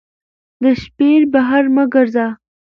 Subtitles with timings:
[0.61, 2.25] د شپې بهر مه ګرځه